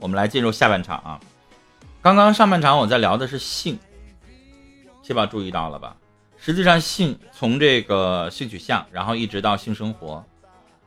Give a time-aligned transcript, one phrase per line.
[0.00, 1.20] 我们来进入下半场啊。
[2.02, 3.78] 刚刚上半场我在聊的是性，
[5.02, 5.94] 七宝注意到了吧？
[6.38, 10.24] 实际上性从这个性取向，然后一直到性生活。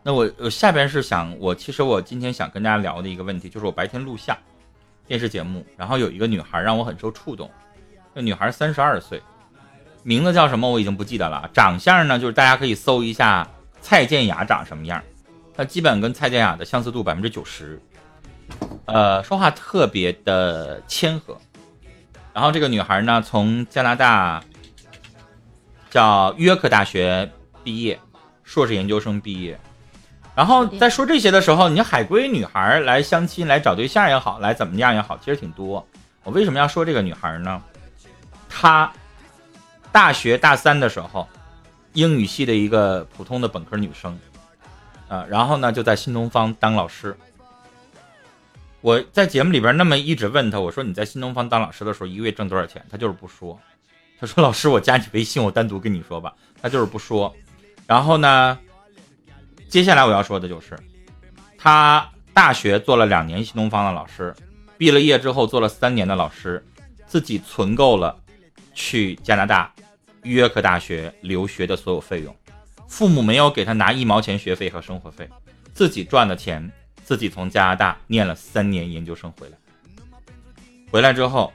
[0.02, 4.36] 那我我下边是想，我其实我今天想跟大家聊的一个问题，就是我白天录像
[5.08, 7.50] 电视节目，然后有一个女孩让我很受触动。
[8.16, 9.22] 这女孩三十二岁，
[10.02, 11.48] 名字叫什么我已经不记得了。
[11.54, 13.48] 长相呢，就是大家可以搜一下
[13.80, 15.02] 蔡健雅长什么样，
[15.56, 17.80] 她基本跟蔡健雅的相似度百分之九十。
[18.86, 21.38] 呃，说话特别的谦和。
[22.34, 24.44] 然后这个女孩呢，从加拿大
[25.90, 27.32] 叫约克大学
[27.64, 28.00] 毕业，
[28.44, 29.60] 硕士研究生毕业。
[30.36, 35.86] 然后在说这些的时候，你海归女孩来相亲、来找对象也好，来怎么样也好，其实挺多。
[36.24, 37.62] 我为什么要说这个女孩呢？
[38.50, 38.92] 她
[39.92, 41.28] 大学大三的时候，
[41.94, 44.18] 英语系的一个普通的本科女生，
[45.08, 47.16] 呃，然后呢就在新东方当老师。
[48.84, 52.86] 我在节目里边那么一直问他，我说你在新东方当老师的时候一个月挣多少钱？
[52.90, 53.58] 他就是不说。
[54.20, 56.34] 他说老师，我加你微信，我单独跟你说吧。
[56.62, 57.34] 他就是不说。
[57.88, 58.60] 然后呢，
[59.70, 60.78] 接下来我要说的就是，
[61.58, 64.36] 他大学做了两年新东方的老师，
[64.78, 66.62] 毕了业之后做了三年的老师，
[67.08, 68.14] 自己存够了
[68.74, 69.74] 去加拿大
[70.24, 72.36] 约克大学留学的所有费用，
[72.90, 75.30] 父母没有给他拿一毛钱学费和生活费，
[75.74, 76.70] 自己赚的钱。
[77.04, 79.58] 自己从加拿大念了三年研究生回来，
[80.90, 81.52] 回来之后，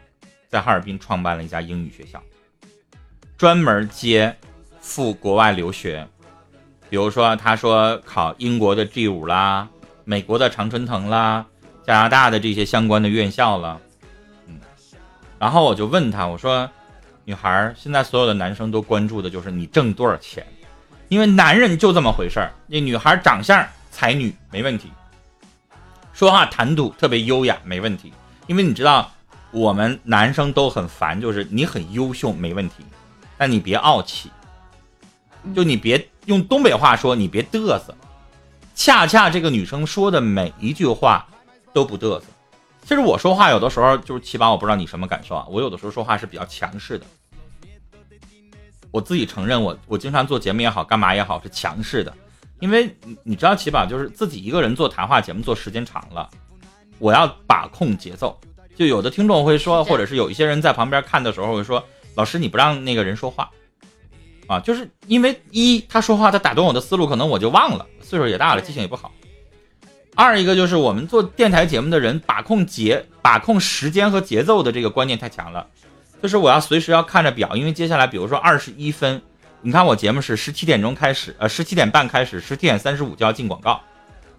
[0.48, 2.22] 在哈尔滨创办了一家英语学校，
[3.36, 4.36] 专门接
[4.80, 6.06] 赴国外留学。
[6.91, 9.69] 比如说，他说考英国的 G 五啦，
[10.04, 11.44] 美国的常春藤啦，
[11.86, 13.80] 加拿大的这些相关的院校了。
[14.46, 14.58] 嗯，
[15.38, 16.70] 然后我就问他，我说，
[17.24, 20.46] 女孩，现在所有的男生都关注的就是你挣多少钱，
[21.08, 22.50] 因为男人就这么回事儿。
[22.66, 24.91] 那女孩长相才女没问题。
[26.19, 28.12] 说话谈吐特别优雅，没问题。
[28.48, 29.08] 因为你知道，
[29.52, 32.84] 我们男生都很烦，就是你很优秀没问题，
[33.36, 34.28] 但你别傲气，
[35.54, 37.94] 就你别用东北话说，你别嘚瑟。
[38.75, 41.25] 恰恰这个女生说的每一句话
[41.72, 42.25] 都不嘚瑟。
[42.82, 45.47] 其实我说话有的时候就是起码，我不知道你什么感受啊。
[45.48, 47.06] 我有的时候说话是比较强势的，
[48.91, 52.12] 我自己承认，我我经常做节目也好，干嘛也好，是强势的。
[52.60, 56.28] 因为你你知道，起宝就是自己一个人做谈话节目，做时间长了，
[56.98, 58.38] 我要把控节奏。
[58.74, 61.82] 就有的听众会说，或者是有一些人在旁边看的时候会说
[62.14, 63.50] ：“老师，你不让那个人说话
[64.46, 69.12] 啊？”就是因为一他说话，他打断我的思路，可能我就忘了，岁数也大了，记性也不好。
[70.14, 75.66] 二一个就是我们做电台节目的人，把控节、把控时间和节奏的这个观念太强了，
[76.20, 79.22] 就是我要随时要看着表，因为接下来比如说二十一分。
[79.60, 83.80] 你看我节目是十七点钟开始，呃，十七点半开始，十七点三十五就要进广告。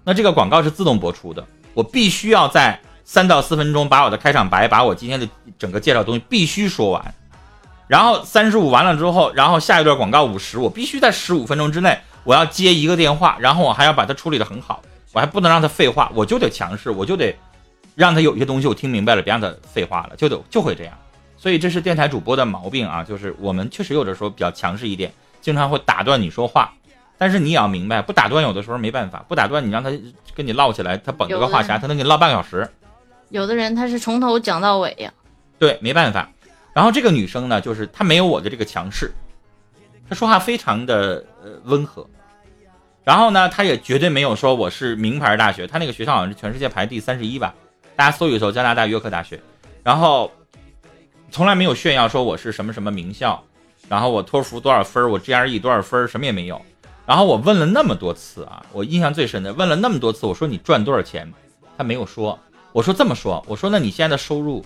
[0.05, 7.13] 那这个广告是自动播出的，我必须要在三到四分钟把我的开场白，把我今天的整个介绍东西必须说完。
[7.85, 14.81] 然后三十五完了之后，然后下一段广告五十，我必须在十五分钟之内我要接一个电话，然后我还要把它处理的很好，
[15.11, 17.35] 我还不能让他废话，我就得强势，我就得
[17.95, 20.97] 让他有些东西我听明白了，别让他废话了，就得就会这样。
[21.39, 26.73] 所以这是电台主播的毛病啊，就是我们确实有的时候比较强势一点，经常会打断你说话。
[27.17, 29.89] 但是你也要明白，不打断有的时候没办法，不打断你让他
[30.35, 32.69] 跟你唠起来，他捧着个话匣，他能给你唠半个小时。
[33.29, 35.13] 有的人他是从头讲到尾呀。
[35.57, 36.29] 对，没办法。
[36.73, 39.09] 然后这个女生呢，就是她没有我的这个强势，
[40.09, 42.05] 她说话非常的呃温和。
[43.05, 47.55] 然后呢，她也绝对没有说我是名牌大学，她那个学校好像是全世界排第三十一吧，
[47.95, 49.41] 大家搜一搜加拿大约克大学。
[49.83, 50.29] 然后。
[51.31, 53.43] 从来没有炫耀说我是什么什么名校，
[53.87, 56.61] 然后我托福多少分，我 GRE 多少分，什么也没有。
[57.05, 61.31] 然后我问了那么多次啊，我印象最深的问了那么多次，我说你赚多少钱，
[61.77, 62.37] 他没有说。
[62.71, 64.63] 我说这么说，我说那你现在的收入，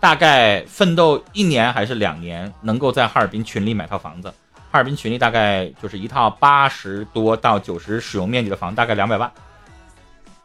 [0.00, 4.32] 大概奋斗一年还是两年，能够在哈尔滨群里买套房子？
[4.70, 9.30] 哈尔滨群里大概就是一套八十多到九十使用面积的房，大概两百万。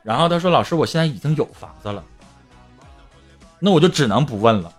[0.04, 2.04] 然后他说老师，我现在已经有房子了，
[3.60, 4.72] 那我就只能不问了。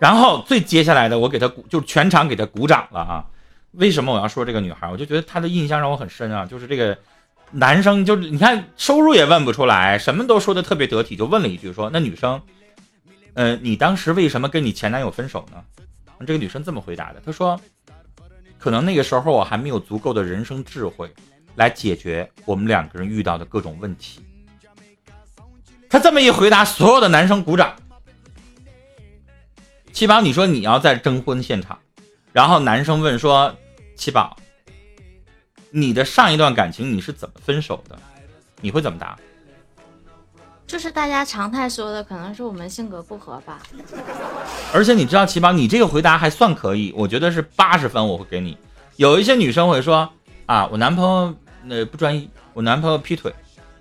[0.00, 3.24] 然后最接下来的，我给他鼓，就全场给他鼓掌了啊！
[3.72, 4.90] 为什么我要说这个女孩？
[4.90, 6.98] 我就觉得她的印象让我很深啊，就是这个
[7.50, 12.40] 男生，就是你看收入也问不出来，什么都说的特别得体，就问了一句说：“那女生，
[13.34, 15.62] 呃，你当时为什么跟你前男友分手呢？”
[16.26, 17.60] 这个女生这么回答的，她说
[18.58, 21.12] ：“可能那个时候我还没有足够的人生智慧
[21.56, 24.24] 来解决我们两个人遇到的各种问题。”
[25.90, 27.76] 她这么一回答，所有的男生鼓掌。
[29.92, 31.78] 七宝，你说你要在征婚现场，
[32.32, 33.54] 然后男生问说
[33.96, 34.36] ：“七宝，
[35.70, 37.98] 你的上一段感情你是怎么分手的？
[38.60, 39.18] 你会怎么答？”
[40.66, 43.58] 就是大家常态说的，可能是我们性格不合吧。
[44.72, 48.56] 而且你知道，七宝，你这个回答还算可以，我觉得是八十分，我会给你。
[48.96, 50.08] 有一些女生会说
[50.46, 51.34] 啊，我男朋友
[51.68, 53.34] 呃不专一，我男朋友劈腿，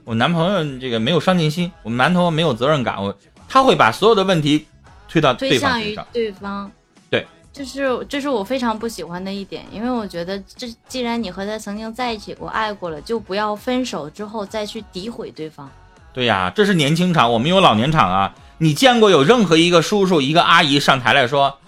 [0.03, 3.15] 我男朋友这个没有上进心，我们男朋友没有责任感，我
[3.47, 4.65] 他会把所有的问题
[5.09, 6.07] 推到推对方向于身上。
[6.13, 6.71] 对方。
[7.09, 15.69] 对，这是这是我非常不喜欢的一点，因为我觉得这既然你和他曾经在一起过、爱过了，就不要分手之后再去诋毁对方。
[16.13, 18.35] 对呀，这是年轻场，我们有老年场啊。
[18.59, 21.59] 你见过有任何一个叔叔、一个阿姨上台来说，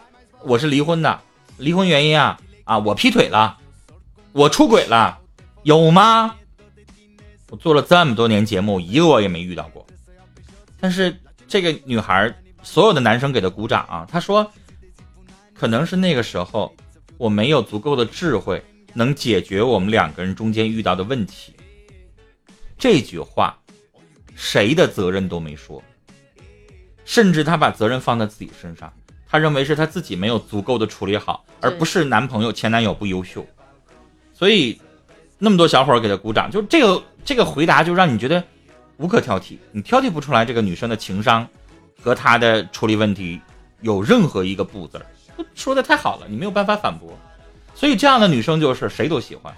[0.44, 1.22] 我是离婚的，
[1.58, 3.58] 离婚原因啊啊，我劈腿了，
[4.34, 5.20] 我出轨了，
[5.64, 6.36] 有吗？
[7.50, 9.86] 我做了这么多年节目，一个我也没遇到过。
[10.80, 11.18] 但是
[11.48, 14.52] 这个女孩，所有的男生给他鼓掌啊，他说，
[15.54, 16.76] 可能是那个时候
[17.18, 18.64] 我没有足够的智慧，
[18.94, 21.56] 能解决我们两个人中间遇到的问题。
[22.78, 23.58] 这句话。
[24.34, 25.84] 谁的责任都没说，
[27.06, 28.92] 甚至他把责任放在自己身上，
[29.28, 33.46] 他认为是他自己没有足够的处理好，而不是男朋友、前男友不优秀。
[34.34, 34.82] 所以，
[35.38, 38.44] 那么多小伙儿给他鼓掌，就这个这个回答就让你觉得
[38.98, 41.48] 无可挑剔，你挑剔不出来这个女生的情商
[42.02, 43.40] 和她的处理问题
[43.82, 45.06] 有任何一个不字儿，
[45.56, 47.18] 说的太好了，你没有办法反驳。
[47.76, 49.54] 所以这样的女生就是谁都喜欢，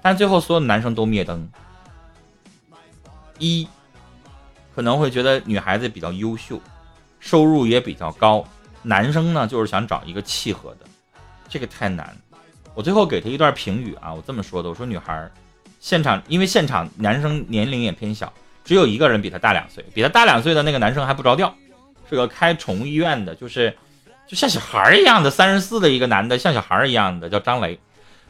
[0.00, 1.48] 但最后所有男生都灭灯。
[3.38, 3.68] 一。
[4.74, 6.60] 可能会觉得女孩子比较优秀，
[7.18, 8.44] 收入也比较高，
[8.80, 10.86] 男生呢就是想找一个契合的，
[11.48, 12.16] 这个太难。
[12.74, 15.28] 我最后给他一段评语啊，我这么说的，我说女孩，
[15.80, 18.32] 现场因为现场男生年龄也偏小，
[18.64, 21.52] 只有一个人比他大两岁，比他大两岁的那个男生还不着调，
[22.08, 23.76] 是个开宠物医院的，就是
[24.26, 27.78] 就像小孩一样的三十四的一个男的，像小孩一样的叫张雷，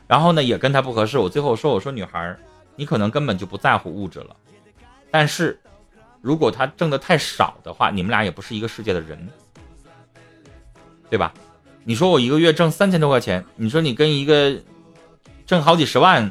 [0.06, 2.36] 然后呢也跟他不合适，我最后说我说女孩，
[2.76, 4.36] 你可能根本就不在乎物质了，
[5.10, 5.58] 但是。
[6.20, 9.28] 如果他挣的太少的话，你们俩也不是一个世界的人，
[11.08, 11.32] 对吧？
[11.84, 14.52] 你说我一个月挣三千多块钱，你说你跟一个
[15.46, 16.31] 挣好几十万，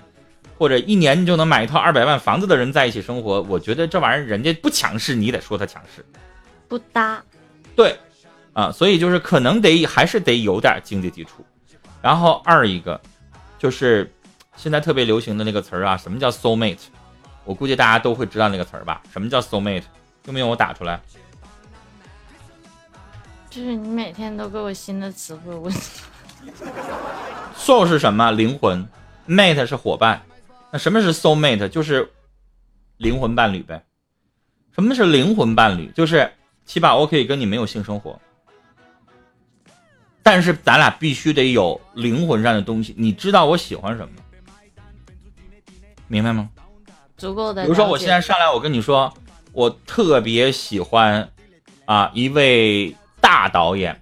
[0.58, 6.06] 或者一年就能买一套二百万房子的人在一起生活，我觉得这玩意儿人家不强势，你得说他强势，
[6.68, 7.24] 不搭。
[7.78, 7.98] 对，
[8.54, 11.46] 啊，所以就是可能得还是得有点经济基础。
[12.02, 13.00] 然后二一个，
[13.60, 14.12] 就是
[14.56, 16.80] 现在特别流行的那个词儿啊，什么叫 soul mate？
[17.46, 19.04] 我估计大家都会知道那个词儿吧？
[19.14, 19.84] 什么叫 soul mate？
[20.26, 21.00] 用不用我打出来？
[23.50, 25.70] 就是你每天都给我新的词汇，我
[27.56, 28.32] soul 是什么？
[28.32, 28.88] 灵魂
[29.28, 30.22] ，mate 是伙伴。
[30.72, 31.68] 那什么是 soul mate？
[31.68, 32.12] 就是
[32.98, 33.84] 灵魂伴侣呗。
[34.74, 35.92] 什么是灵魂伴侣？
[35.96, 36.32] 就是
[36.68, 38.20] 起码我可以跟你没有性生活，
[40.22, 42.94] 但是咱俩必须得有灵魂上的东西。
[42.98, 44.14] 你知道我喜欢什么？
[46.08, 46.50] 明白吗？
[47.18, 47.64] 足够的。
[47.64, 49.12] 比如说，我现在上来，我跟你说，
[49.54, 51.30] 我特别喜欢
[51.86, 54.00] 啊一位大导演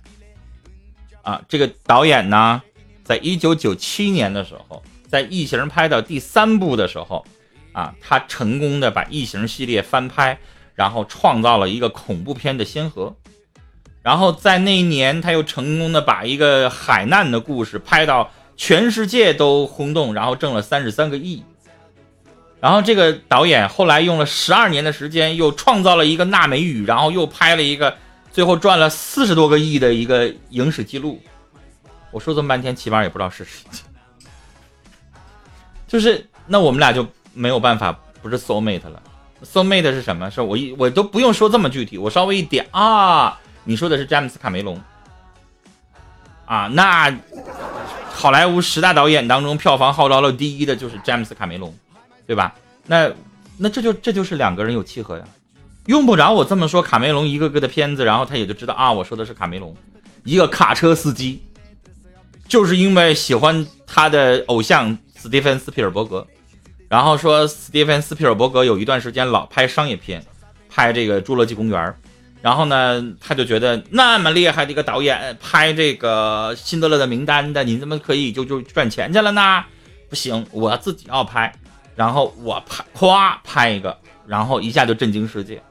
[1.21, 2.61] 啊，这个导演呢，
[3.03, 7.25] 在一九九七年的时候，在《异形》拍到第三部的时候
[7.73, 10.37] 啊，他成功的把《异形》系列翻拍，
[10.75, 13.15] 然后创造了一个恐怖片的先河。
[14.03, 21.43] 然后在那一年，他又成功的把一个海难的故事拍到全世界都轰动，然后挣了三十三个亿。
[22.59, 27.95] 然后这个导演后来用了十二年的时间，又创造了一个纳美语，然后又拍了一个，
[28.31, 31.21] 最后赚了四十多个亿的一个影史记录。
[32.11, 33.65] 我说这么半天，起码也不知道是谁。
[35.87, 37.91] 就是那我们俩就没有办法
[38.21, 39.01] 不是 soul mate 了。
[39.45, 40.29] Soul mate 是什么？
[40.29, 44.81] 是我一我都不用说这么具体，我稍微一点啊，你说的是詹姆斯卡梅隆
[46.45, 46.67] 啊？
[46.73, 47.15] 那
[48.11, 51.73] 好莱坞十大导演当中，票房号召了第一的就是詹姆斯卡梅隆。
[52.27, 52.55] 对吧？
[52.87, 53.11] 那
[53.55, 55.23] 那这就这就是两个人有契合呀，
[55.85, 56.81] 用不着我这么说。
[56.81, 59.77] 卡梅隆一个个的片子，然后他也就知道啊，我说的是卡梅隆，
[60.23, 61.43] 一个卡车司机，
[62.47, 66.25] 就是因为喜欢他的偶像斯蒂芬斯皮尔伯格，
[66.87, 70.23] 然后说斯蒂芬斯皮尔伯格有一段时间老拍商业片，
[70.69, 71.81] 拍这个《侏罗纪公园》，
[72.41, 79.63] 然后呢，他就觉得那么厉害的一个导演拍这个《辛德勒的名单》的，你怎么可以就就赚钱去了呢？
[80.09, 81.51] 不行，我自己要拍。
[81.95, 85.63] 然后我拍，咵拍一个，然后一下就震惊世界，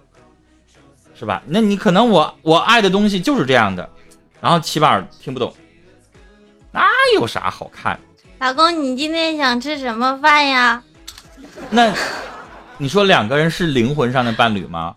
[1.15, 1.43] 是吧？
[1.47, 3.89] 那你可能我我爱的东西就是这样的，
[4.41, 5.55] 然后起码听不懂，
[6.73, 8.01] 那有啥好看？
[8.41, 10.83] 老公，你今天想吃什么饭呀？
[11.71, 11.95] 那
[12.79, 14.95] 你说两个人是灵魂上的伴侣吗？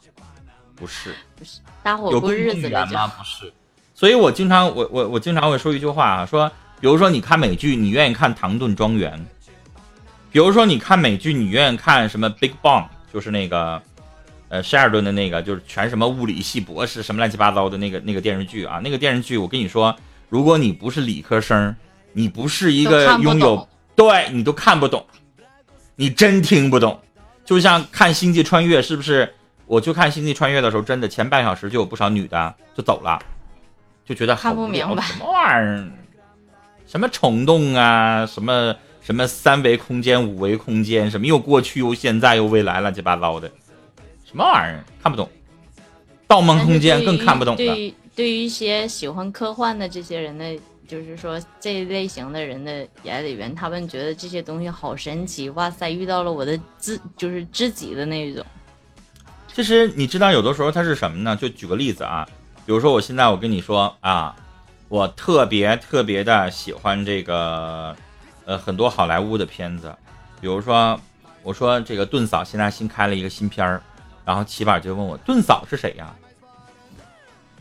[0.75, 3.07] 不是，不是搭伙过日子的吗？
[3.07, 3.51] 不是。
[3.93, 6.49] 所以我经常我我我经常会说一句话啊，说
[6.79, 9.13] 比如说你看美剧，你愿意看《唐顿庄园》。
[10.29, 13.81] 比如说，你看美剧，你愿意看什么《Big Bang》，就是那个
[14.49, 19.95] 呃希尔顿的那个，就是全什么物理系博士什么乱七八糟的那个那个电视剧啊，那个电视剧我跟你说，
[20.29, 21.73] 如果你不是理科生，
[22.11, 25.03] 你不是一个拥有，对你都看不懂，
[25.97, 26.97] 你真听不懂。
[27.43, 29.33] 就像看《星际穿越》，是不是？
[29.65, 33.19] 我去看《星际穿越》的时候，真的前半小时就有不少女的就走了，
[34.05, 35.03] 就觉得看不明白。
[35.03, 35.91] 什么玩意儿，
[36.85, 43.51] 什么虫洞啊，什么什么三维空间、五维空间，什么又过去又现在又未来，乱七八糟的，
[44.25, 44.83] 什么玩意儿？
[45.03, 45.29] 看不懂。
[46.27, 47.57] 盗梦空间更看不懂了。
[47.57, 58.45] 对于对于一些喜欢科幻的这些人的，就是说这一类型的人的眼里边，他们觉得这些东西好神奇，哇塞，遇到了我的知就是知己的那一种。
[59.53, 61.35] 其实你知道，有的时候它是什么呢？
[61.35, 62.27] 就举个例子啊，
[62.65, 64.35] 比如说我现在我跟你说啊，
[64.87, 67.95] 我特别特别的喜欢这个，
[68.45, 69.93] 呃，很多好莱坞的片子，
[70.39, 70.97] 比如说
[71.43, 73.81] 我说这个顿嫂现在新开了一个新片儿，
[74.23, 76.15] 然后齐板就问我顿嫂是谁呀？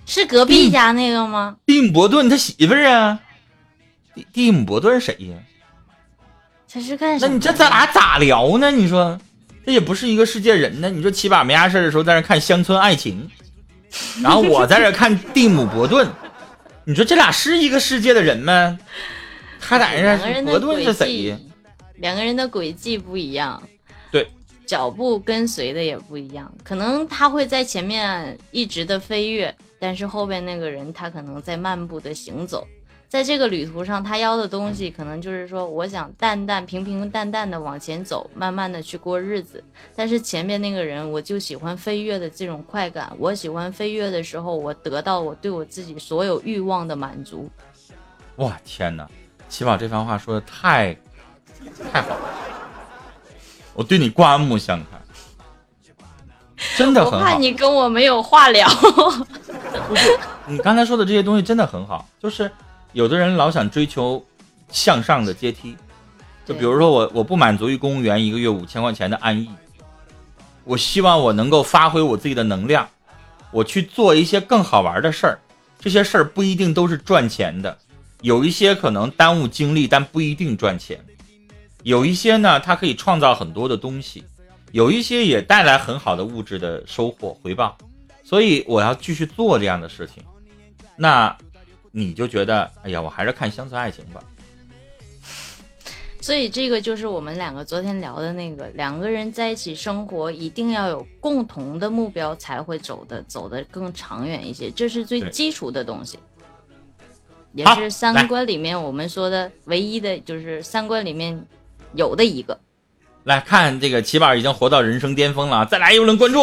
[0.07, 1.57] 是隔壁家那个吗？
[1.67, 3.21] 蒂姆·伯顿他媳妇儿啊。
[4.15, 5.37] 蒂蒂姆·伯顿是谁呀？
[6.73, 7.27] 他是干啥？
[7.27, 8.71] 那你这咱俩咋聊呢？
[8.71, 9.19] 你说？
[9.65, 10.89] 这也不是一个世界人呢。
[10.89, 13.29] 你说七把没啥事的时候在那看乡村爱情，
[14.23, 16.09] 然后我在这看蒂姆·伯顿，
[16.85, 18.79] 你说这俩是一个世界的人吗？
[19.59, 21.39] 他俩人伯顿是谁呀？
[21.97, 23.61] 两个人的轨迹不一样，
[24.13, 24.29] 对，
[24.67, 26.55] 脚步跟随的也不一样。
[26.63, 32.67] 可能他会在前面一直的飞跃，但是后边那个人他可能在漫步的行走。
[33.09, 39.63] 在这个旅途上，他要的东西可能就是说，我想淡淡、平平淡淡的往前走，慢慢的去过日子。
[39.95, 43.13] 但是前面那个人，我就喜欢飞跃的这种快感。
[43.17, 47.49] 我喜欢飞跃的时候，我得到我对我自己所有欲望的满足。
[48.37, 49.09] 哇，天哪！
[49.49, 50.93] 起宝这番话说的太
[51.93, 52.29] 太好了，
[53.73, 55.01] 我对你刮目相看，
[56.77, 57.19] 真的很好。
[57.19, 58.69] 我怕你跟我没有话聊。
[59.89, 62.51] 不是，你刚才说的这些东西真的很好，就是。
[62.93, 64.25] 有的人老想追求
[64.71, 65.77] 向上的阶梯，
[66.47, 69.51] 就比如说我，我不满足于公务员一个月五千块钱的安逸，
[70.65, 72.89] 我希望我能够发挥我自己的能量，
[73.51, 75.39] 我去做一些更好玩的事儿。
[75.79, 77.77] 这些事儿不一定都是赚钱的，
[78.23, 80.97] 有一些可能耽误精力，但不一定赚钱；
[81.83, 84.25] 有一些呢，它可以创造很多的东西，
[84.73, 87.77] 有一些也带来很好的物质的收获回报。
[88.27, 90.23] 所以我要继续做这样的事情。
[90.97, 91.35] 那。
[91.99, 94.23] 你就觉得，哎呀，我还是看乡村爱情吧。
[96.21, 104.71] 所以这个就是我们两个昨天聊的那个，两个人在一起生活，一定要有共同的目标，才会走的走得更长远一些。
[104.71, 106.19] 这是最基础的东西，
[107.55, 111.43] 也是三观里面我们说的唯一的就是三观里面
[111.95, 112.61] 有的一个。
[113.25, 116.41] 来看这个齐宝已经活到人生巅峰了，再来一轮关注。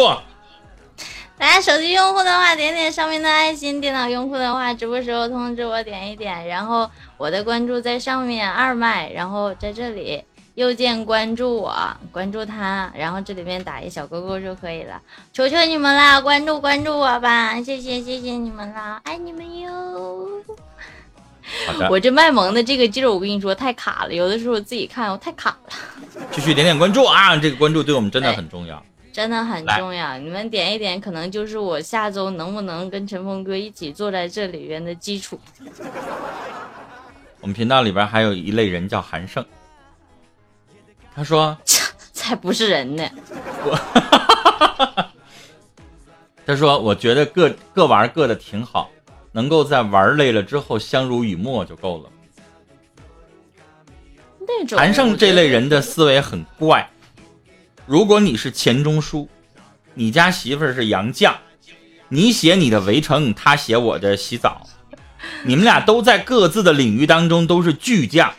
[1.36, 6.46] 大家手机用户的话，点点上面的爱心；电脑用户的话，直播时候通知我点一点。
[6.46, 10.22] 然后我的关注在上面二麦，然后在这里
[10.54, 11.76] 右键关注我，
[12.12, 15.00] 关注他，然后这里面打一小勾勾就可以了。
[15.32, 20.28] 求求你们啦，关注关注我吧，谢谢谢谢你们啦，爱你们哟。
[21.90, 25.72] 我这卖萌的这个劲儿，我跟你说太卡了，有的时候我自己看我太卡了。
[26.30, 28.82] 继续点点关注啊，这个关注对我们真的很重要。
[29.14, 35.38] 真的很重要，你们点一点，可能就是我下周能不能跟陈峰哥一起坐在这里边的基础。
[37.40, 39.44] 我们频道里边还有一类人叫韩胜，
[41.14, 41.56] 他说
[42.12, 43.08] 才不是人呢。
[43.62, 43.78] 我，
[46.44, 48.90] 他说我觉得各各玩各的挺好，
[49.30, 52.10] 能够在玩累了之后相濡以沫就够了。
[54.40, 56.90] 那种韩胜这类人的思维很怪。
[57.86, 59.28] 如果你是钱钟书，
[59.92, 61.34] 你家媳妇儿是杨绛，
[62.08, 64.66] 你写你的围城，他写我的洗澡，
[65.42, 68.32] 你们俩都在各自的领域当中都是巨匠，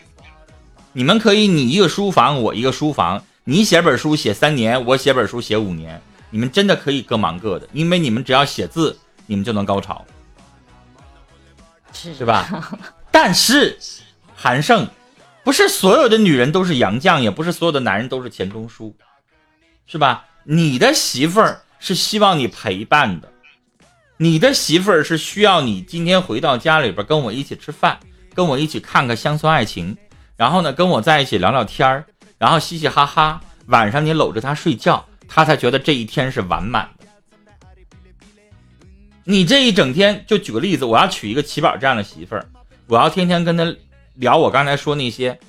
[0.93, 8.97] 你们可以你一个书房，我一个书房，你写本书写三年，我写本书写五年，你们真的可以各忙各的，因为你们只要写字，
[9.27, 10.03] 你们就能高潮，
[11.93, 12.79] 是吧？
[13.11, 13.77] 但是
[14.35, 14.87] 韩胜，
[15.43, 18.95] 不是所有的女人都是杨绛，也不是所有的男人都是钱钟书。
[19.87, 20.25] 是吧？
[20.43, 23.31] 你的媳妇儿是希望你陪伴的，
[24.17, 27.99] 你的媳妇儿是需要你今天回到家里边跟我一起吃饭，
[28.33, 29.97] 跟我一起看个乡村爱情，
[30.37, 32.05] 然后呢跟我在一起聊聊天儿，
[32.37, 37.05] 然后嘻嘻哈哈，晚上你搂着她睡觉，她才觉得这一天是完满的。
[39.23, 42.45] 你这一整天，就举个例子，我要娶一个齐宝这样的媳妇儿，
[42.85, 43.75] 我要天天跟她
[44.13, 45.39] 聊我刚才说那些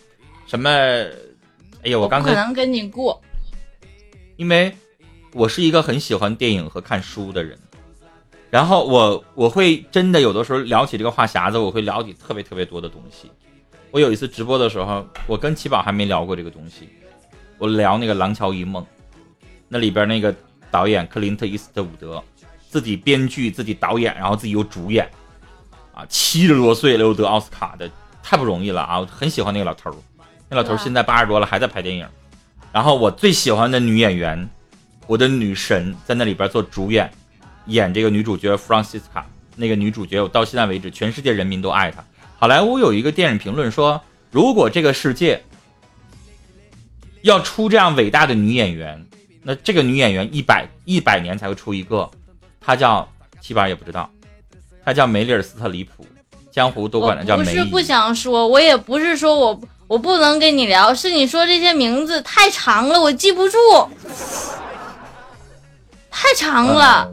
[0.47, 3.23] 什么，哎呀，我刚才可能跟你过。
[4.37, 4.75] 因为
[5.33, 7.59] 我是一个很喜欢电影和看书的人，
[8.50, 13.31] 然后我我会真的有的时候聊起这个话匣子，我会聊起特别特别多的东西。
[13.90, 16.88] 我有一次直播的时候，我跟七宝还没聊过这个东西，
[17.59, 18.83] 我聊那个《廊桥遗梦》，
[19.69, 20.35] 那里边那个
[20.71, 22.23] 导演克林特·伊斯特伍德，
[22.69, 25.09] 自己编剧、自己导演，然后自己又主演，
[25.95, 27.90] 啊，七十多岁了又得奥斯卡的，
[28.23, 29.00] 太不容易了啊！
[29.00, 29.97] 我很喜欢那个老头儿，
[30.50, 32.07] 那老头儿现在八十多了还在拍电影。
[32.76, 34.47] 然后我最喜欢的女演员，
[35.06, 37.11] 我的女神在那里边做主演，
[37.68, 39.26] 演这个女主角弗朗西斯卡。
[39.54, 42.04] 那个女主角我到现在为止，全世界人民都爱她。
[42.37, 43.99] 好莱坞有一个电影评论说，
[44.30, 45.42] 如果这个世界
[47.23, 49.02] 要出这样伟大的女演员，
[49.42, 52.11] 那这个女演员一百一百年才会出一个。
[52.61, 53.09] 她叫
[53.40, 54.11] 七宝也不知道，
[54.85, 56.06] 她叫梅丽尔·斯特里普，
[56.52, 57.45] 江湖都管她叫梅。
[57.45, 63.59] 不是不想说，我也不是说我我不能跟你聊，是你说这些名字太长了，我记不住，
[66.11, 67.12] 太长了。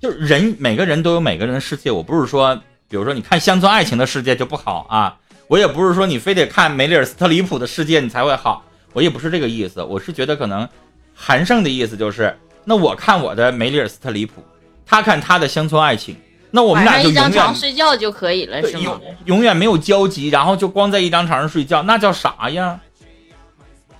[0.00, 2.60] 就是人每个人都有每个人的世界，我不是说。
[2.86, 5.16] 比如说，你看乡村爱情的世界就不好啊！
[5.48, 9.82] 我也不是说你非得看梅丽尔·斯特里普的世界你才会好，我也不是这个意思。
[9.82, 10.68] 我是觉得可能
[11.12, 14.44] 韩胜的意思就是，那我看我的梅丽尔·斯特里普，
[14.86, 16.14] 他看他的乡村爱情，
[16.54, 19.00] 那我们俩就永远床睡觉就可以了，是吗？
[19.24, 22.80] 永远没有交集，然后就光在一张床上睡觉，那叫啥呀？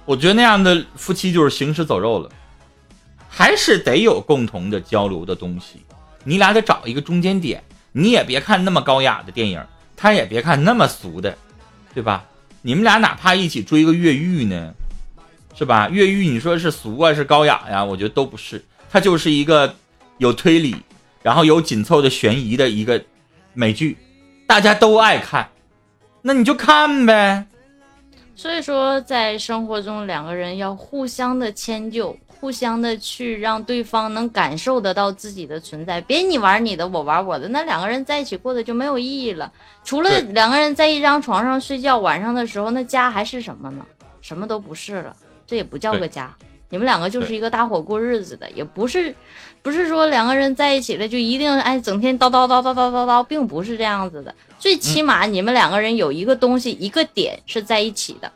[0.04, 2.30] 我觉得那样的夫妻就是行尸走肉了，
[3.28, 5.80] 还是得有共同的交流的东西，
[6.22, 7.60] 你俩得找一个中间点。
[7.90, 9.60] 你也别看那么高雅的电影，
[9.96, 11.36] 他也别看那么俗的，
[11.92, 12.24] 对吧？
[12.62, 14.72] 你们俩哪怕一起追个越狱呢，
[15.56, 15.88] 是吧？
[15.88, 17.84] 越狱你说是俗啊，是高雅呀？
[17.84, 19.74] 我觉得都不是，它就是一个
[20.18, 20.76] 有推理，
[21.24, 23.02] 然后有紧凑的悬疑的一个
[23.54, 23.96] 美剧，
[24.46, 25.48] 大家都爱看，
[26.20, 27.46] 那你就看呗。
[28.36, 32.16] 所以说，在生活中两个人要互相的迁就。
[32.40, 39.50] 互相的去让对方能感受得到自己的存在，别你玩你的，我玩我的，那两个人在一起过的就没有意义了。
[39.82, 43.86] 除了两个人在一张床上睡觉，晚上的时候，那家还是什么呢？
[44.20, 46.36] 什么都不是了，这也不叫个家。
[46.68, 49.14] 你们两个就是一个搭伙过日子的，也不是，
[49.64, 54.34] 不是说两个人在一起了就一定哎整天叨叨叨叨叨叨叨，并不是这样子的。
[54.58, 58.30] 最起码你们两个人有一个东西，一个点是在一起的。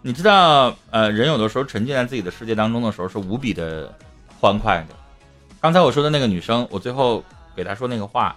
[0.00, 3.94] 你知道，呃，人有的时候沉浸在自己的世界当中的时候是无比的
[4.40, 4.94] 欢快的。
[5.60, 7.22] 刚才我说的那个女生，我最后
[7.54, 8.34] 给她说那个话，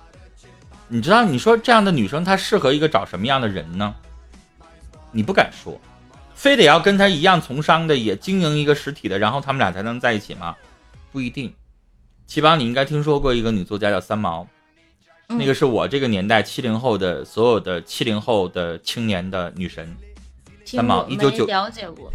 [0.89, 3.95] 你知道，你说这样的女生她适合一个找什么样的人呢？
[5.13, 5.79] 你不敢说，
[6.35, 10.53] 非得要跟她一样从商的，也经营一个实体的，然后他们俩才能在一起吗？
[11.11, 11.53] 不一定。
[12.25, 14.47] 七宝，你应该听说过一个女作家叫三毛，
[15.27, 19.95] 那个是我这个年代七零后的所有的七零后的青年的女神。
[20.65, 22.11] 三毛，一九九了解过。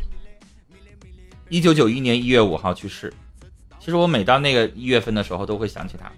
[1.48, 3.12] 一九九一年一月五号去世。
[3.78, 6.10] 其实我每到那个一月份的时候，都会想起她。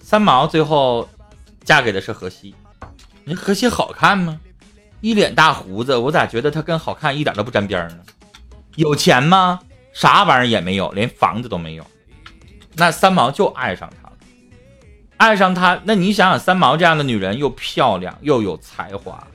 [0.00, 1.08] 三毛最后
[1.62, 2.54] 嫁给的是荷西。
[3.24, 4.40] 你荷西好看吗？
[5.00, 7.98] 一脸大胡子，我咋觉得她跟好看一点都不沾边呢？
[8.76, 9.60] 有钱吗？
[9.92, 11.86] 啥玩意儿也没有，连房子都没有。
[12.76, 14.16] 那三毛就爱上他了，
[15.16, 15.80] 爱上他。
[15.84, 19.26] 那你想想，三毛这样的女人又漂亮又有才华。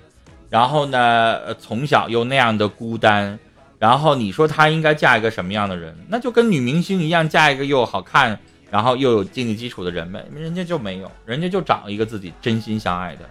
[0.50, 3.38] 然后呢，从小又那样的孤单，
[3.78, 5.93] 然后你说她应该嫁一个什么样的人？
[6.08, 8.39] 那就跟女明星一样，嫁一个又好看，
[8.71, 10.26] 然后又有经济基础的人呗。
[10.34, 13.26] 人家就没有，人家就找一个自己真心相爱的。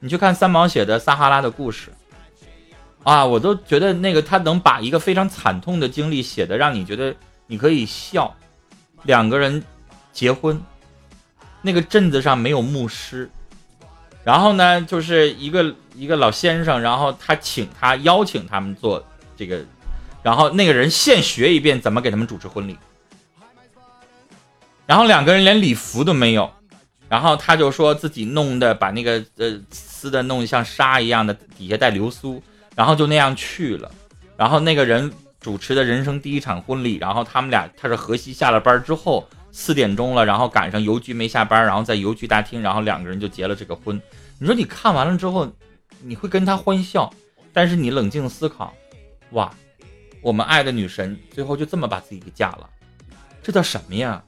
[0.00, 1.90] 你去看三毛写的《撒哈拉的故事》，
[3.08, 7.14] 啊，我都觉得那个他能把一个非常惨痛的经历写的让你觉得
[7.46, 8.34] 你可以笑。
[9.04, 9.62] 两个人
[10.12, 10.60] 结婚，
[11.60, 13.30] 那个镇子上没有牧师。
[14.24, 19.04] 然后呢，就是一个一个老先生，然后他请他邀请他们做
[19.36, 19.60] 这个，
[20.22, 22.78] 然后那个人现学一遍怎么给他们主持婚礼，
[24.86, 26.48] 然后两个人连礼服都没有，
[27.08, 32.40] 然后他就说自己弄的把那个呃撕的弄像纱一样的，底下带流苏，
[32.76, 33.90] 然后就那样去了，
[34.36, 39.28] 然后那个人主持的人生第一场婚礼，然后他们俩他是河西下了班之后。
[39.54, 44.00] 四点钟了，然后赶上邮局没下班，然后在邮局大厅，然后两个人就结了这个婚。
[44.38, 45.46] 你说你看完了之后，
[46.00, 47.12] 你会跟他欢笑，
[47.52, 48.72] 但是你冷静思考，
[49.32, 49.52] 哇，
[50.22, 52.66] 我们爱的女神最后就这么把自己给嫁了，
[53.42, 54.24] 这叫什么呀？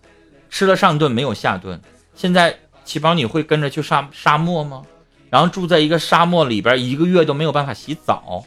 [0.51, 1.81] 吃了上顿没有下顿。
[2.15, 4.83] 现在启宝你会跟着去沙沙漠吗？
[5.31, 8.45] 然后住在一个沙漠里边一个月都没有办法洗澡，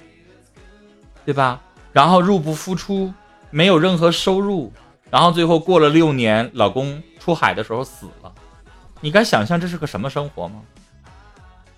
[1.25, 1.59] 对吧？
[1.97, 3.11] 然后入不敷出，
[3.49, 4.71] 没有任何收入。
[5.09, 8.31] 然后最后过了六年，老公出海的时候死了，
[9.01, 10.61] 你敢想象这是个什么生活吗？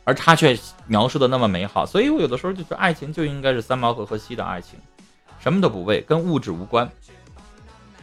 [0.04, 4.78] 而他却描述的那么美好，所以我有的时候就觉得爱情就应该是三毛和荷西的爱情，
[5.40, 6.90] 什么都不为，跟物质无关，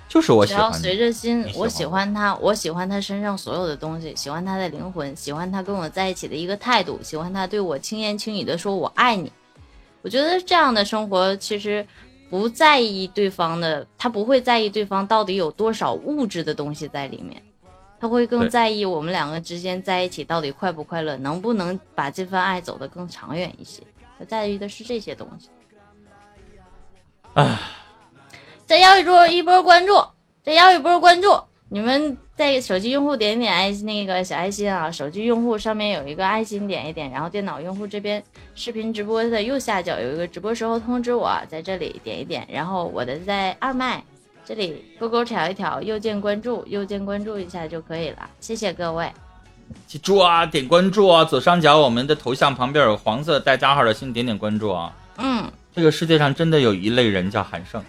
[0.08, 0.82] 就是我只要喜欢你。
[0.84, 9.30] 随着心，喜我喜欢他，我喜欢他身上所有的东西，喜欢他的灵魂，喜欢他跟我在一起的一个态度，喜欢他对我轻言轻语的说我爱你。
[10.02, 11.84] 我觉得这样的生活其实
[12.28, 17.42] 不在意对方的，他不会在意对方到底有多少物质的东西在里面，
[18.00, 23.82] 他会更在意我们两个之间在一起到底快不快乐，能不能把这份爱走得更长远一些。
[24.18, 25.48] 他在意的是这些东西。
[27.34, 27.58] 唉，
[28.64, 29.92] 再要一波一波关注，
[30.42, 31.38] 再要一波关注。
[31.68, 38.22] 你们在手机用户点一点爱那个小爱心啊，手机用户上面有一个爱心点一点，然后电脑用户这边
[38.54, 44.04] 视频直播的右下角有一个直播时候通知我，在这里点一点，然后我的在二麦
[44.44, 48.28] 这里勾勾调一调，右键关注，右键关注一下就可以了。
[48.38, 49.10] 谢谢各位。
[49.86, 54.94] 记住啊，点关注啊，左上角我们的头像旁边有黄色带加号的心，点点关注啊。
[55.16, 57.82] 嗯，这个世界上真的有一类人叫韩胜，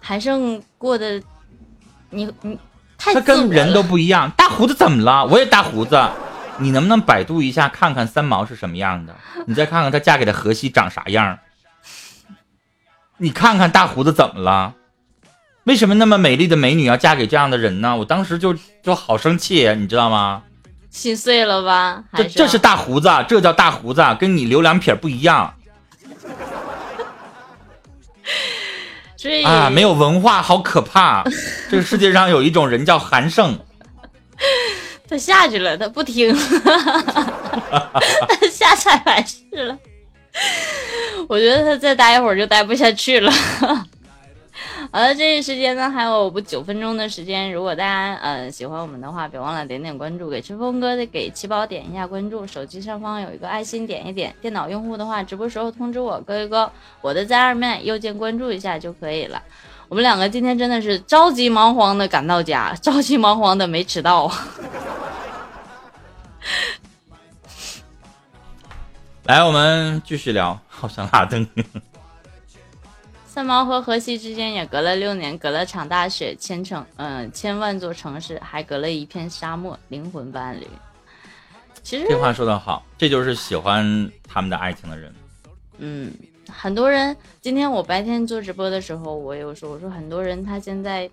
[0.00, 1.22] 韩胜过的，
[2.12, 2.58] 你你
[2.96, 4.30] 太他跟人都不一样。
[4.36, 5.26] 大胡子怎么了？
[5.26, 6.00] 我也大胡子。
[6.58, 9.16] 你能不能百度一下看看三毛是什么样的？
[9.46, 11.38] 你再看看她嫁给的荷西长啥样？
[13.16, 14.74] 你看看大胡子怎么了？
[15.64, 17.96] 为什么那么美丽的美女要嫁给这样的人呢？
[17.96, 20.42] 我当时就就好生气，你知道吗？
[20.90, 22.04] 心碎了吧？
[22.14, 25.54] 这这是是大胡子，这叫大胡子，跟你留两撇不一样
[29.44, 29.70] 啊！
[29.70, 31.22] 没有文化，好可怕。
[31.70, 33.56] 这个世界上有一种人叫韩胜，
[35.08, 39.76] 他下去了，他不听， 他下彩排室了。
[41.28, 43.32] 我觉得他再待一会儿就待不下去了。
[44.94, 59.42] 好了，这一时间呢还有不九分钟的时间，如果大家呃喜欢我们的话，别忘了点点关注，给春风哥的给七宝点一下关注，手机上方有一个爱心点一点，电脑用户的话，直播时候通知我哥一哥，我的在二面右键关注一下就可以了。
[59.88, 64.30] 我们两个今天真的是着急忙慌的赶到家，着急忙慌的没迟到。
[69.24, 70.60] 来，我们继续聊。
[70.68, 71.48] 好想拉灯，
[73.34, 80.66] 三毛和荷西之间也隔了六年，隔了场大雪，千城，嗯、千万座城市，还隔了一片沙漠，灵魂伴侣。
[81.82, 85.14] 其实，这话说得好，这就是喜欢他们的爱情的人。
[85.78, 86.12] 嗯，
[86.46, 91.08] 很多人，今天我白天做直播的时候，我有说，我说很多人他现在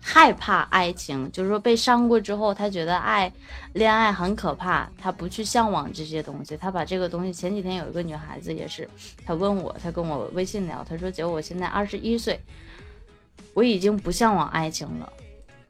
[0.00, 3.32] 害怕爱情，就是说被伤过之后，他觉得爱、
[3.72, 7.32] 恋爱很可怕，他不去向往这些东西，他把这个东西。
[7.32, 8.88] 前几天有一个女孩子也是，
[9.24, 12.40] 她问我，她跟我微信聊，她说：“姐，我现在二十一岁，
[13.54, 15.12] 我已经不向往爱情了。”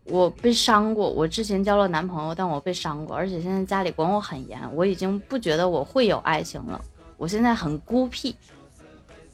[0.08, 6.80] 我被伤过，我之前交了男朋友，但我被伤过，而且现在家里管我很严，我已经不觉得我会有爱情了。
[7.16, 8.36] 我现在很孤僻，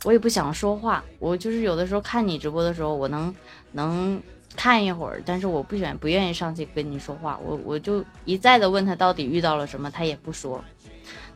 [0.05, 1.05] 我也不想说话。
[1.19, 3.35] 我就是有的时候看你直播的时候，我能
[3.73, 4.19] 能
[4.57, 7.39] 看一会儿，但是我不愿不愿意上去跟你说话。
[7.45, 10.63] 我我就一再的问他到底遇到了什么，他也不说。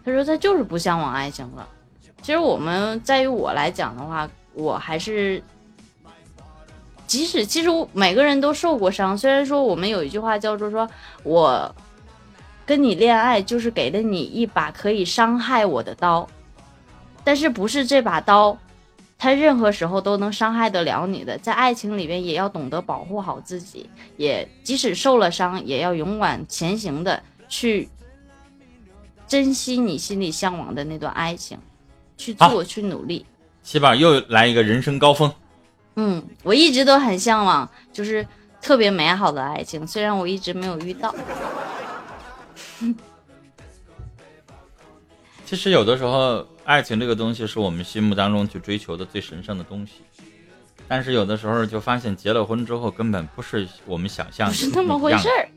[0.05, 1.69] 他说他就是不向往爱情了。
[2.23, 5.43] 其实我们在于我来讲的话，我还是。
[7.07, 10.91] 即使其实我每个人都受过伤，虽然说我们有一句话叫做说，
[11.23, 11.73] 我
[12.67, 16.29] 跟你恋爱就是给了你一把可以伤害我的刀，
[17.23, 18.59] 但是不是这把刀，
[19.27, 21.37] 它任何时候都能伤害得了你的。
[21.39, 27.89] 在爱情里边也要懂得保护好自己，也即使受了伤，也要勇敢前行的去
[29.27, 31.59] 珍惜你心里向往的那段爱情，
[32.17, 33.27] 去做，去努力。
[33.65, 35.35] 七宝又来一个人生高峰，
[35.97, 38.25] 嗯，我一直都很向往，就是
[38.63, 41.13] 特别美好的爱情，虽然我一直没有遇到。
[45.45, 50.03] 其实有的时候，爱情这个东西是我们心目当中去追求的最神圣的东西，
[50.89, 55.49] 但是有的时候就发现结了婚之后根本不是我们想象的是那么回事儿。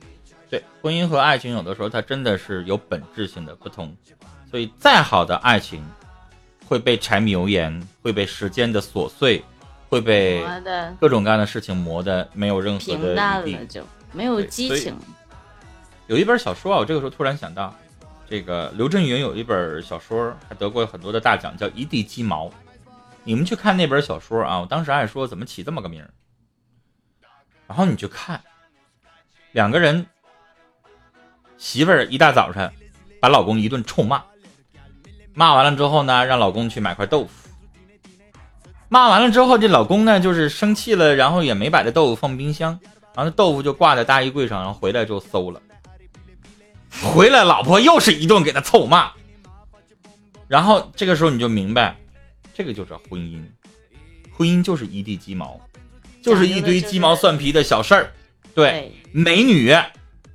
[0.51, 3.91] 对，婚姻和爱情有的时候它真的是有本质性的不同，
[4.51, 5.83] 所以再好的爱情
[6.67, 9.43] 会被柴米油盐，会被时间的琐碎，
[9.89, 10.45] 会被
[10.99, 13.65] 各种各样的事情磨得没有任何平的余地淡了。
[13.65, 14.95] 就没有激情。
[16.05, 17.75] 有一本小说啊，我这个时候突然想到，
[18.29, 22.45] 这个刘震云有一本小说，还得过很多的大奖，叫《一地鸡毛》。
[23.23, 26.09] 你们去看那本小说啊，我当时还说怎么起这么个名儿，
[27.67, 28.39] 然后你去看，
[29.51, 30.05] 两个人，
[31.57, 32.71] 媳妇儿一大早上
[33.19, 34.23] 把老公一顿臭骂，
[35.33, 37.49] 骂完了之后呢，让老公去买块豆腐，
[38.89, 42.79] 骂完了之后，这老公呢就是生气了，然后也没把这豆腐放冰箱，
[43.15, 45.59] 然后那豆腐就挂在大衣柜上，然后回来就馊了。
[47.13, 49.11] 回来，老婆又是一顿给他臭骂，
[50.47, 51.95] 然后这个时候你就明白，
[52.53, 53.43] 这个就是婚姻，
[54.31, 55.59] 婚姻就是一地鸡毛。
[56.21, 58.11] 就是一堆鸡毛蒜皮的小事儿。
[58.53, 59.73] 对，美女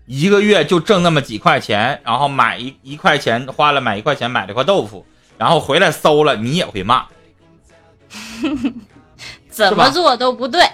[0.06, 5.04] 一个月就挣那么几块钱，然后买一一块钱花了买一块钱买了块豆腐，
[5.36, 7.04] 然后回来馊了，你也会骂。
[9.50, 10.66] 怎么做都不对。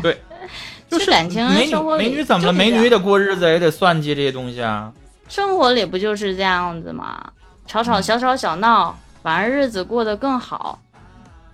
[0.00, 0.18] 对，
[0.88, 2.52] 就是感情美女生活美女怎么了？
[2.52, 4.90] 美女得过日子，也得算计这些东西啊。
[5.30, 7.32] 生活里不就是这样子吗？
[7.66, 10.76] 吵吵小吵小闹，反而日子过得更好。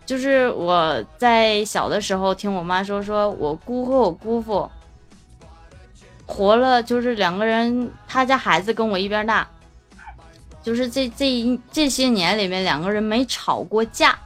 [0.07, 4.71] 就是我在小的时候听我妈说，说我姑和我姑父
[6.25, 9.47] 活了，就是两个人，他家孩子跟我一边大，
[10.63, 14.19] 就是这这一这些年里面，两个人没吵过架。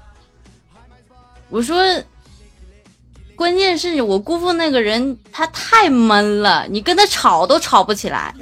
[1.49, 1.83] 我说，
[3.35, 8.33] 关键是我姑父那个人他太闷了，你跟他吵都吵不起来。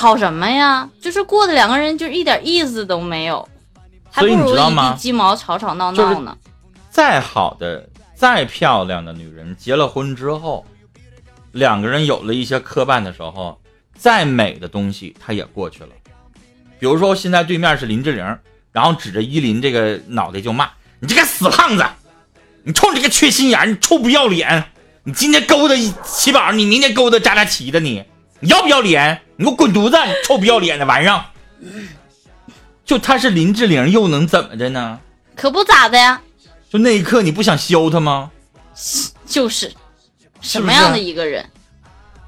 [0.00, 0.88] 吵什么呀？
[0.98, 3.46] 就是过的两个人就一点意思都没有，
[4.10, 6.34] 还所以你不如一知道吗地鸡毛吵吵闹就是闹呢。
[6.88, 10.64] 再好的、再漂亮的女人，结了婚之后，
[11.52, 13.60] 两个人有了一些磕绊的时候，
[13.94, 15.90] 再美的东西它也过去了。
[16.78, 18.38] 比如说，现在对面是林志玲，
[18.72, 21.84] 然后指着依林这个脑袋就骂：“你这个死胖子，
[22.62, 24.64] 你冲这个缺心眼，你臭不要脸！
[25.04, 28.02] 你今天勾搭齐宝，你明天勾搭扎扎齐的你，
[28.40, 29.22] 你要不要脸？
[29.36, 29.96] 你给我滚犊子！
[30.06, 31.24] 你臭不要脸的玩意儿！”
[32.84, 34.98] 就他是林志玲，又能怎么的呢？
[35.36, 36.20] 可不咋的呀，
[36.68, 38.30] 就那一刻，你不想削他吗？
[39.26, 39.72] 就是
[40.40, 41.48] 什么样的一个人？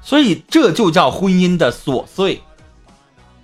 [0.01, 2.41] 所以这就叫婚姻的琐碎。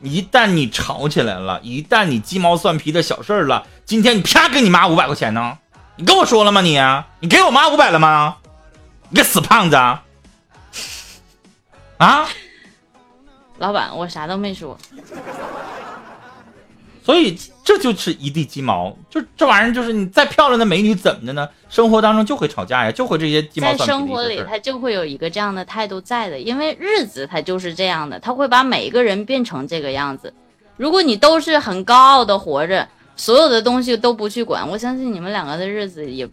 [0.02, 5.58] 一旦你吵起来了，一旦你鸡毛蒜皮的小事儿了，今天你啪给你妈五百块钱呢？
[5.98, 6.80] 你跟我说了吗你？
[7.20, 8.38] 你给我妈五百了吗？
[9.10, 9.76] 你个死胖子！
[11.98, 12.30] 啊！
[13.60, 14.78] 老板，我啥都没说。
[17.04, 21.50] 所以这就是一地鸡毛，就这玩意儿，就是你再漂亮的美女怎么的呢？
[21.68, 24.44] 生活当中就会吵架呀，就会这些鸡毛在生活里。
[24.48, 30.32] 他就会有一个这样的态度在的，因为日子它就是这样的，他会把每一个人变成这个样子。
[30.78, 36.30] 如果你都是很高傲的活着，所有的东西都不去管，我相信你们两个的日子也，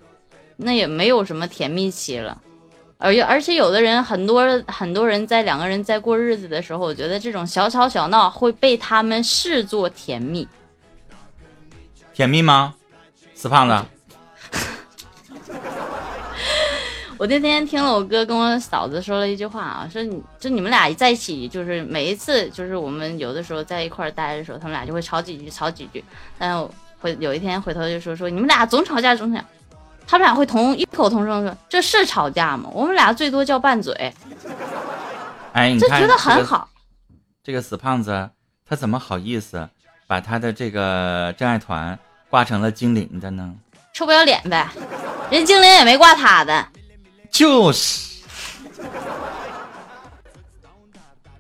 [0.57, 2.37] 那也没有什么甜蜜期了。
[2.99, 10.49] 而而且有的人，很多很多人在两个人在过日子的时候，我觉得这种小吵小闹会被他们视作甜蜜。
[12.15, 12.75] 甜蜜吗？
[13.35, 13.85] 死胖子，
[17.19, 26.03] 我那天听了我哥跟我嫂子说了一句话啊，说你就你们俩在一起，就是每一次就是我们有的时候在一块儿待的时候，他们俩就会吵几句，吵几句。
[26.39, 29.45] 但我回有一天回头就说说你们俩总吵架总吵架，
[30.07, 32.71] 他们俩会同异口同声说这是吵架吗？
[32.73, 33.93] 我们俩最多叫拌嘴，
[35.53, 36.69] 哎，你看就觉得很好。
[37.43, 38.31] 这个死胖子，
[38.69, 39.69] 他怎么好意思
[40.07, 41.99] 把他的这个真爱团
[42.31, 43.53] 挂成了精灵的呢？
[43.93, 44.69] 臭不要脸呗，
[45.31, 46.67] 人精灵也没挂他的。
[47.31, 48.23] 就是，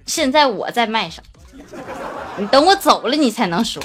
[0.07, 1.25] 现在我在麦上，
[2.37, 3.83] 你等我走了你才能说。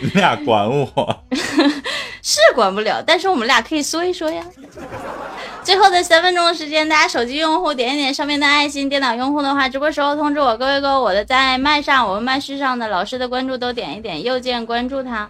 [0.02, 1.24] 你俩管我。
[2.22, 4.42] 是管不了，但是我们俩可以说一说呀。
[5.62, 15.28] 最后的三分钟的时间，大家手机用户点一点上面的爱心，电脑用户的话，直播时候通知我，各位哥，我的在麦上，我们麦序上的老师的关注都点一点，右键关注他。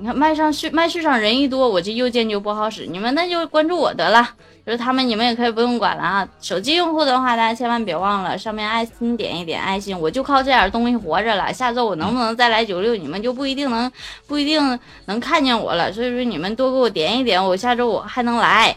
[0.00, 4.26] 你看麦上序麦序上人一多，我这右键就不好使，你们那就关注我得了。
[4.64, 6.26] 就是他们，你们也可以不用管了啊。
[6.40, 11.52] 手机用户的话，大家千万别忘了上面爱心点一点爱心，我就靠这点东西活着了。
[11.52, 13.92] 下周我能不能再来九六，你们就不一定能
[14.26, 15.92] 不一定能看见我了。
[15.92, 18.74] 所以说你们多给我点一点，我下周我还能来。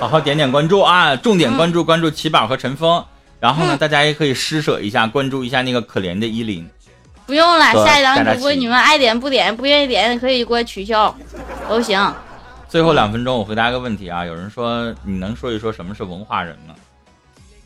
[0.00, 3.04] 好好点点关注啊，重点关注关注奇宝和陈峰。
[3.38, 6.68] 然后呢，大家也可以施舍一下，关注一下那个可怜的依林。
[7.28, 11.14] 不用了，下一档主播你们爱点不点，不愿意点可以给我取消，
[11.68, 12.00] 都行。
[12.70, 14.24] 最后两分钟，我回答一个问题啊。
[14.24, 16.74] 有人说，你能说一说什么是文化人吗？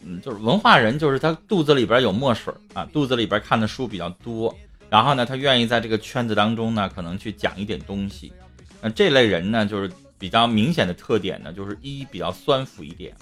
[0.05, 4.53] 嗯，就是文化人，就是他肚子里边有墨水啊，肚子里边看的书比较多，
[4.91, 8.33] 然后呢，他愿意在这个圈子当中呢，可能去讲一点东西。
[8.81, 13.15] 那这类人呢，就是比较明显的特点呢，就是一比较酸腐一点，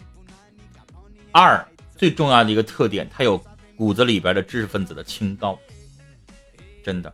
[1.33, 1.63] 二
[1.99, 3.39] 最重要的一个特点，他有
[3.77, 5.59] 骨子里边的知识分子的清高。
[6.85, 7.13] 真的，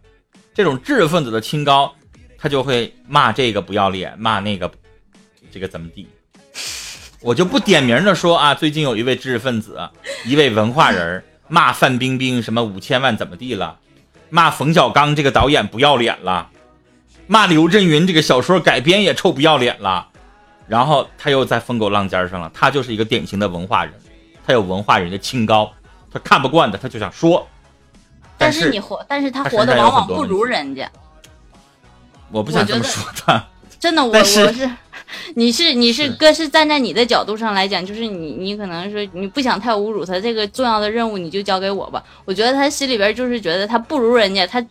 [0.55, 1.93] 这种知识分子的清高，
[2.39, 4.71] 他就会骂这个不要脸，骂那个
[5.51, 6.09] 这个怎么地。
[7.21, 9.79] 我就不点名的说啊，最近有一位知识分子，
[10.25, 13.79] 一位文化人 骂范冰冰什么五千万怎么地了，
[14.29, 16.49] 骂冯小刚这个导演不要脸了，
[17.27, 20.09] 骂刘震云这个小说改编也臭不要脸了，
[20.69, 23.95] 然后他又在风口浪尖上了，他就是一个典型的文化人，
[24.47, 25.73] 他有文化人的清高，
[26.13, 27.56] 他看不惯的他就想说，是
[28.39, 30.91] 但是你活，但是他他活的往往不如人家。
[32.31, 33.45] 我不想这么说他。
[33.79, 34.71] 真的，我我是
[35.37, 42.03] 你是你是是哥是站在你的角度上来讲，就是你你可能说你不想太侮辱他，这个重要的任务你就交给我吧。
[42.25, 44.65] 我觉得他心里边就是觉得他不如人家，他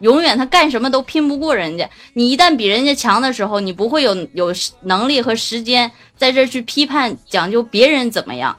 [0.00, 1.88] 永远他干什么都拼不过人家。
[2.14, 8.56] 你一旦比人家强的时候，你不会有有能力和时间在这儿去批判讲究别人怎么样。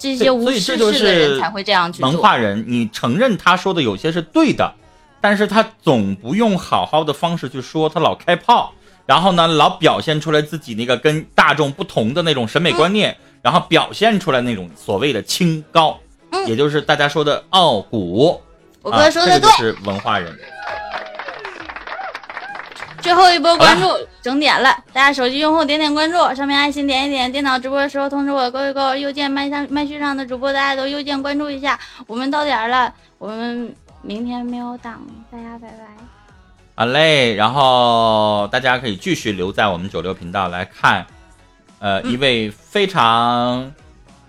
[0.00, 2.16] 这些无事所以这就事的人是才会这样去文。
[2.16, 4.72] 化人，你承认他说的有些是对的，
[5.20, 8.72] 但是他总不用好好的方式去说，他老开炮，
[9.04, 18.40] 然后呢，老表现出来自己那个跟大众不同的那种审美观念，然后表现出来那种所谓的清高，嗯也就是大家说的傲骨。
[18.82, 20.34] 我啊哥说的对这个就，是文化人。
[23.00, 23.88] 最后一波关注
[24.22, 31.78] 整点了，大家手机用户点点关注，上面爱心点一点，电脑直播的时候通知我勾一勾，右键麦上麦序上的主播大家都右键关注一下。
[32.06, 35.84] 我们到点了，我们明天没有档，大家拜拜。
[36.76, 41.06] 好嘞，然后大家可以继续留在我们九六频道来看，
[41.78, 43.70] 呃，嗯一位非常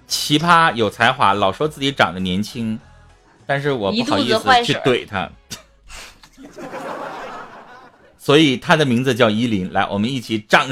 [0.08, 2.78] 奇葩、有才华，老说自己长得年轻，
[3.46, 5.30] 但是我不好意思去怼他，
[8.24, 9.74] 所以他的名字叫依林。
[9.74, 10.70] 来，我们一起掌